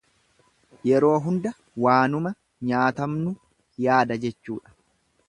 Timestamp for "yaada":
3.89-4.19